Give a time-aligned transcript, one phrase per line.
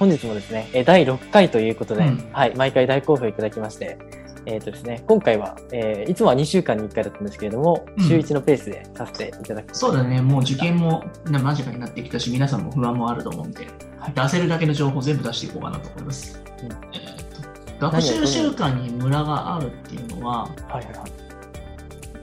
[0.00, 3.98] 本日もですね、えー第6回ということで、うんはい、毎回大好評いただきまして、
[4.46, 9.76] えっ、とですね、今回は、えーいつもは2週間に1回だったんですけれども、うん週1のペースでさせていただく。
[9.76, 13.66] そうだね、もう受験もな間近になってきたし、皆さんも不安もあると思うんで、
[13.98, 16.42] はい出せるだけの情報を全部出していこうかなと思います。
[16.62, 21.29] うんえーと学習習慣にムラがあるっていうのは、はいはいはい。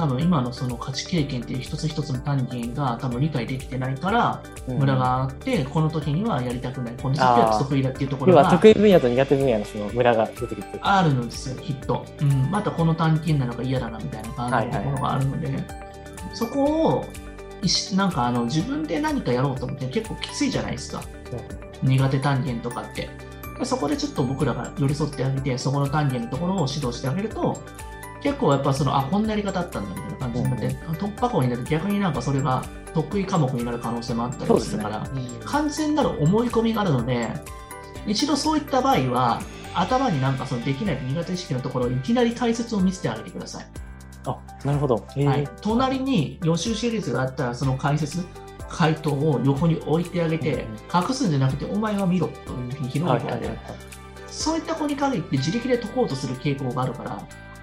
[0.00, 4.78] 多分今のその価値経験っていう一つ一つの単元が多分理解できてないから、うん。
[4.78, 12.06] ムラがあって、この時にはやりたくない、この時は得意だっていうところが得意分野と苦手分野のそのムラが出てくるあるのですよ、きっと。
[12.22, 15.64] うん、またこの単金なのか嫌だなみたいな感じのところがあるので、
[16.32, 17.04] そこを
[17.94, 21.02] なんかあの自分で何かやろうと思って結構きついじゃないですか。
[21.82, 23.10] 苦手単元とかって。
[23.58, 27.62] でそこでちょっと僕らが寄り添ってあげて、そこの単元のところを指導してあげると、
[28.22, 32.62] 結構やっぱその、あ、こんなやり方あったんだみたいな感じになって、突破口になると逆になんかそれが
[32.94, 34.98] 得意科目になる可能性もあったりするから、。
[34.98, 37.28] うん完全なる思い込みがあるので、
[38.06, 39.40] 一度そういった場合は、
[39.74, 43.66] 頭になんかそのできない苦手意識のところをいきなり解説を見せてあげてください。
[44.26, 45.06] あ、なるほど。
[45.16, 48.24] えーはい、隣に予習シリーズがあったら、その解説、
[48.68, 53.58] 回答を横に置いてあげて、隠すんじゃなくて、お前は見ろというふうに広げてあげる。
[54.26, 57.22] そういった子に限って自力で解こうとする傾向があるから、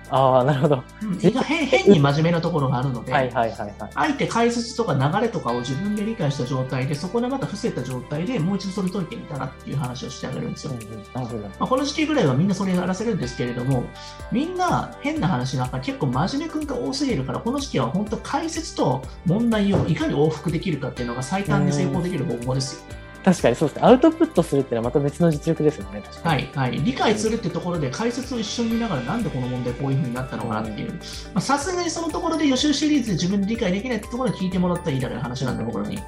[0.09, 0.83] ああ、なるほど。
[1.01, 3.75] うん変変に真面目なところがあるので、はいはいはいはい。
[3.93, 10.71] あえて解説とか流れとかを自分で理解した状態で、そこでまた伏せた状態でもう一度それ解いてみたらっていう話をしてあげるんですよ。
[10.71, 11.39] うんうんなるほど。
[11.39, 13.83] まあ、この時期ぐらいはみんなそれやらせるんですけれども、
[14.31, 22.97] みんな変な話なんか結構真面目くんが多すぎるから、この時期は本当解説と問題をいかに往復できるかっていうのが最短で成功できる方法ですよ。
[23.27, 23.85] 確かにそうですね。
[23.85, 26.01] アウトプットするっていうのはまた別の実力ですよね。
[26.23, 26.81] はい、はい。
[26.81, 30.93] 理解するってところで解説を一緒に見ながらなんでこの問題こういうふうになったのかなっていう。
[30.93, 30.99] ま
[31.35, 35.99] あさすがにそのところで予習シリーズで自分で理解できないってところで聞いてもらったらいいだけの話なんで、僕らに。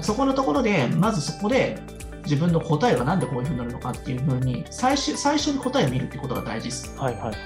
[0.00, 1.78] そこのところで、まずそこで
[2.22, 6.96] 自分の答えがなんでこういうふうになるのかっていうふうに、最初最初に答えを見るってことが大事です。
[6.96, 7.40] はいはいはいはい。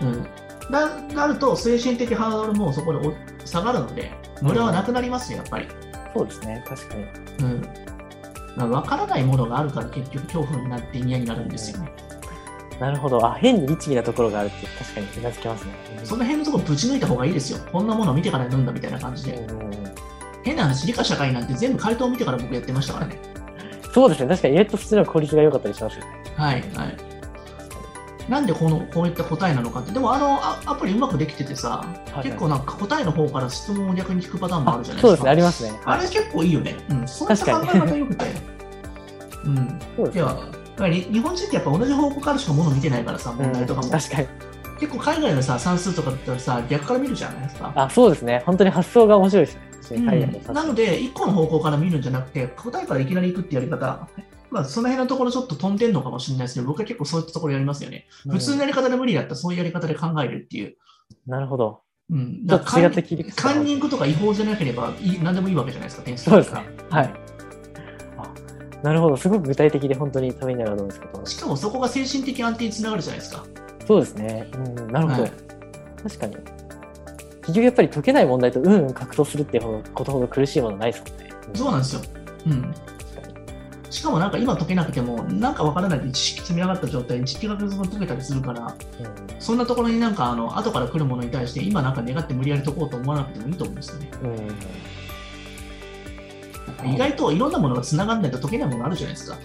[0.00, 0.26] うん。
[0.70, 3.12] ななると、精神的ハードルもそこでお
[3.44, 5.68] 下がるので、無駄はなくなりますよ、やっぱり。
[6.16, 6.64] そうですね。
[6.66, 7.04] 確かに。
[7.40, 7.93] うん。
[8.56, 11.92] まあ分からないものがあるから結局恐怖になって嫌になるんですよね。
[12.80, 13.24] なるほど。
[13.24, 15.72] あ、変に律儀なところがあるって確かにうなずけますね。
[16.02, 17.58] その辺のところぶち抜いた方がいいですよ。
[17.70, 19.46] こんなものを見てから読んだみたいな感じで。
[20.42, 23.18] 変な話、理科社会なんて全部回答を見てから僕やってましたからね。
[23.92, 24.28] そうですね。
[24.28, 26.10] 確かに意外とそっちの効率が良かったりしますよね。
[26.36, 27.13] はい、はい。
[28.28, 35.08] なんでこのこういった答えなのかって、でもあのアアプリうまくできててさ、はい結構なんか答えの方から質問を逆に聞くパターンもああるじゃないですか。
[35.08, 35.30] そうですね。
[35.30, 35.80] ありますね。
[35.84, 36.76] あれ結構いいよね。
[36.90, 38.24] うん、そういった考え確か方よくて。
[39.44, 39.80] うん。
[39.96, 40.14] そうですね。
[40.14, 43.86] いや、日本人ってやっぱ同じ方向からしかもの見てないからさ、問題とかも。
[43.86, 44.28] うん確かに。
[44.80, 47.72] 結構海外のさ、算数とかだったらさ、逆から見るじゃないですか。
[47.74, 48.42] あ、そうですね。
[48.44, 50.40] 本当に発想が面白いですね。
[50.46, 54.08] うん、なので、1個の方向から見るんじゃなくて、答えからいきなり行くってやり方、
[54.54, 58.06] まあ、その辺のところちょっと飛んでんのかもしれないですけど、僕は結構そういったところやりますよね。
[58.30, 60.76] 普通のやり方で無理だったら、そういうやり方で考えるっていう。
[61.26, 61.80] なるほど。
[62.10, 63.02] うん、ちょっと違った
[63.34, 66.60] カンニングとか違法じゃなければいい何でもいいわけじゃないですか、点数そうですね。
[66.90, 67.14] はい。
[68.18, 68.34] あ
[68.82, 69.16] なるほど。
[69.16, 71.26] すごく具体的で本当にためになると思うんですけど。
[71.26, 73.44] しかもそこが精神的安定につながるじゃないですか。
[73.86, 74.48] そうですね。
[74.54, 75.22] うん、なるほど。
[75.22, 75.32] はい
[76.04, 76.36] 確かに。
[77.40, 81.30] 結局やっぱり解けない問題とうんうん格闘するっていうことほど苦しいものないですもんね。
[81.54, 82.02] そうなんですよ。
[82.46, 82.74] うん。
[83.94, 88.74] しかもなんか今解けなくても、なんかわからないで知識積み上がった状態で実験が解けたりするから、うん
[89.38, 94.10] そんなところになんかあの後から来るものに対して、今なんか願って無理やり解こうと思わなくてもいいと思うんですよね。
[94.22, 94.26] う
[96.88, 99.38] ん意外といろんなものがつながんないと解けないものあるじゃないですか。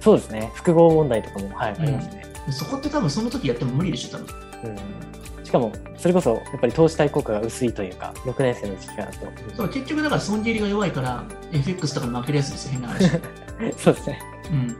[0.00, 0.50] そうですね。
[0.54, 2.26] 複合問題とかも、はい、ありますね。
[2.46, 4.26] でそこって多分その時やっても無理でしょ、多分。
[4.64, 4.76] うん、
[5.44, 9.18] しかも、それこそ、やっぱり投資対効果が薄いというか、6年生の時期からと。
[9.54, 13.10] そう結局だから損切りが弱いから、FX とかに負けるやつですよ、変な話。
[13.78, 14.20] そうですね。
[14.50, 14.76] うん。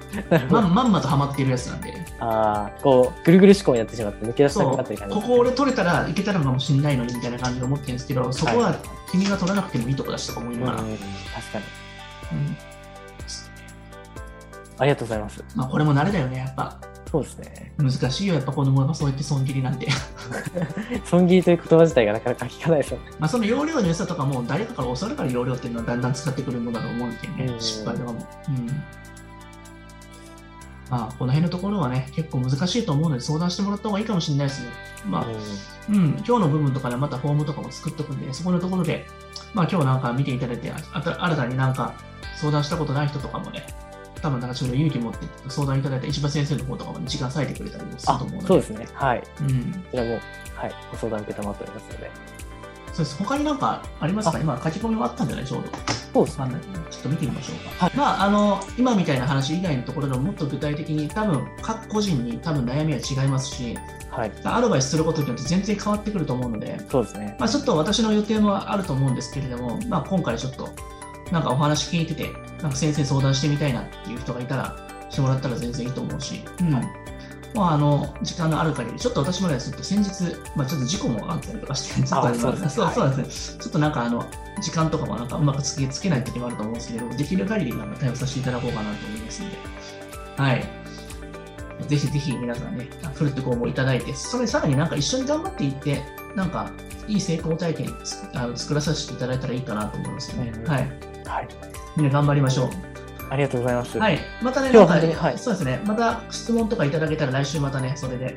[0.51, 1.95] まんまんまとハマってるやつなんで。
[2.19, 8.75] ああ、こう、ぐるぐる思考になってしまって、抜け出したくなったり感じここ俺取れたらいけたのかもしれないのにみたいな感じで思ってるんですけど、そこは
[9.11, 10.81] 君が取らなくてもいいとこだしとか思いながら。
[10.81, 11.65] うん、確かに。
[12.33, 12.75] うん
[14.79, 15.45] ありがとうございます。
[15.55, 16.77] まあ、これも慣れだよね、やっぱ。
[17.11, 17.73] そうですね。
[17.79, 19.89] 難しいよ、やっぱ子供がそうやって損切りなんて。
[21.05, 23.05] 損切りという言葉自体がなかなか聞かないですよね。
[23.19, 28.27] まあその容量の良さとかも誰かから教わるから容量っていうのはだんだん使ってくるものだと思うんでね、うん失敗とかも。
[28.49, 28.67] うん。
[30.91, 34.69] まあ、この辺のところはね、結構難しいと思うので相談してもらった方がいいかもしれないですね。
[35.07, 35.27] まあ、
[35.89, 39.07] うん、今日の部分とかでまたフォームとかも作っとくんで、そこのところで、
[39.55, 41.95] まあ今日なんか見ていただいて、あた新たになんか
[42.37, 43.67] 相談したことない人とかもね、
[44.25, 45.19] 多分なんかちょっと勇気持って
[45.51, 48.89] 相談いただいた石破先生の方とかも、ね、時間割いてくれたりもするあと思うので、そうですね。
[48.95, 49.21] はい。
[49.21, 50.11] こうん、ちらも、
[50.55, 52.11] はい、ご相談受けたまっておりますので。
[52.87, 53.17] そうです。
[53.19, 54.39] 他になんかありますか？
[54.39, 55.45] 今書き込みもあったんじゃない？
[55.45, 55.69] ちょうど。
[56.15, 57.91] そうですわかんないちょっと見てみましょうか。
[57.95, 63.77] まあ、あの、今みたいな話以外のところでももっと具体的に多分各個人に多分悩みは違いますし、
[64.11, 64.33] はい。
[64.45, 67.37] アドバイスすることによって全然変わってくると思うので、そうですね。
[67.39, 70.69] まあ、ちょっと私の予定もあると思うんですけれども、まあ、今回ちょっと
[71.33, 72.31] なんかお話聞いてて、
[72.65, 74.75] なんか先生相談してみたいなっていう人がいたら、
[75.11, 76.73] してもらったら全然いいと思うし、うん。
[76.73, 76.85] はい。
[77.55, 82.69] まあ、あの時間のある限り、ちょっと私もね、ちょっと先日、まあ、ちょっと事故もあったりとかして、ちょっとそうですね。
[82.71, 84.27] そうですね、ちょっとなんかあの
[84.63, 89.57] 時間とかもなんかうまくつけつけない時もあると思うんですけど、できる限りなんか対応させていただこうかなと思いますので、
[90.39, 90.65] はい。
[91.87, 96.03] ぜひぜひ皆さんね、フルってご応募いただいて、それさらになんか一緒に頑張っていって、
[96.35, 96.71] なんか
[97.07, 100.53] いい成功体験つあの作らさせていただいたらいいかなと思いますよね。
[100.57, 100.65] うん。
[100.67, 101.14] はい。
[101.27, 101.49] はい。
[101.97, 102.69] みんな頑張りましょう。
[103.31, 103.99] ありがとうございます。
[103.99, 104.19] はい。
[104.43, 105.81] またね、今日本当にはいそうですね。
[105.87, 108.37] また質問とかいただけたら来週またね、それで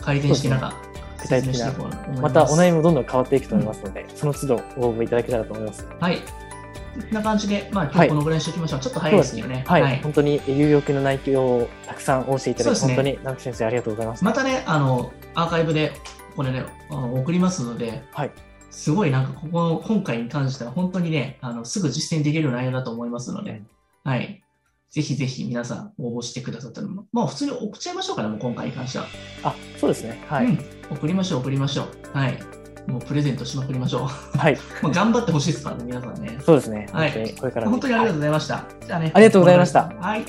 [0.00, 0.76] 改善して、そうんなか
[1.22, 1.72] 具体的な
[2.20, 2.30] ま。
[2.30, 5.86] たお悩みもどんどん変わっていくと思いますので、その都度ご応募いただけたらと思います。
[6.00, 6.18] はい。
[6.18, 8.80] こんな感じで、まあ今はい日このぐらいにしておきましょう。
[8.80, 9.64] ちょっと早そいうですけどね。
[9.66, 14.24] はい、本当に有力な内容をたくさんお教えいただき、ね本当に直木先生ありがとうございました。
[14.26, 15.92] またね、あの、アーカイブで、
[16.36, 18.30] これね、送りますので、はい。
[18.72, 23.62] すごいなんかここの今回に関しては本当にね、あのすぐ実践できる内容だと思いますので、
[24.02, 24.42] はい。
[24.90, 29.06] ぜひぜひ皆さん応募してくださったら、まあ普通に送っちゃいましょうかね、もう今回に関しては。
[29.42, 30.24] あ、そうですね。
[30.26, 30.46] はい。
[30.46, 30.58] うん。
[30.90, 32.16] 送りましょう、送りましょう。
[32.16, 32.38] はい。
[32.86, 34.54] もうプレゼントしまくりましょはい。
[34.54, 34.58] う。
[34.82, 36.38] もう頑張ってほしいですからね、皆さんね。
[36.44, 36.88] そうですね。
[36.92, 38.64] はいこれから本当にありがとううございました。
[38.86, 39.12] じゃあね。
[39.14, 40.24] ありがとうございましたはい。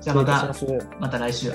[0.00, 0.54] じゃあごまた。
[0.98, 1.52] また来週。